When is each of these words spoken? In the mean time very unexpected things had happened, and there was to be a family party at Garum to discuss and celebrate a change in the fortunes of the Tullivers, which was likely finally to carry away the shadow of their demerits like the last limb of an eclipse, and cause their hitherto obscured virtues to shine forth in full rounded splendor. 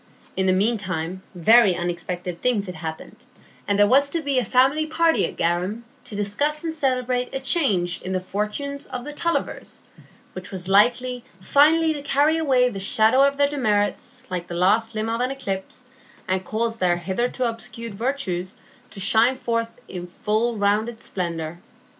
In 0.35 0.47
the 0.47 0.51
mean 0.51 0.79
time 0.79 1.21
very 1.35 1.75
unexpected 1.75 2.41
things 2.41 2.65
had 2.65 2.73
happened, 2.73 3.17
and 3.67 3.77
there 3.77 3.85
was 3.85 4.09
to 4.09 4.23
be 4.23 4.39
a 4.39 4.43
family 4.43 4.87
party 4.87 5.27
at 5.27 5.35
Garum 5.37 5.85
to 6.05 6.15
discuss 6.15 6.63
and 6.63 6.73
celebrate 6.73 7.35
a 7.35 7.39
change 7.39 8.01
in 8.01 8.11
the 8.11 8.19
fortunes 8.19 8.87
of 8.87 9.05
the 9.05 9.13
Tullivers, 9.13 9.83
which 10.33 10.49
was 10.49 10.67
likely 10.67 11.23
finally 11.39 11.93
to 11.93 12.01
carry 12.01 12.39
away 12.39 12.67
the 12.67 12.79
shadow 12.79 13.21
of 13.21 13.37
their 13.37 13.47
demerits 13.47 14.23
like 14.31 14.47
the 14.47 14.55
last 14.55 14.95
limb 14.95 15.07
of 15.07 15.21
an 15.21 15.29
eclipse, 15.29 15.85
and 16.27 16.43
cause 16.43 16.77
their 16.77 16.97
hitherto 16.97 17.43
obscured 17.47 17.93
virtues 17.93 18.57
to 18.89 18.99
shine 18.99 19.37
forth 19.37 19.69
in 19.87 20.07
full 20.23 20.57
rounded 20.57 21.03
splendor. 21.03 21.59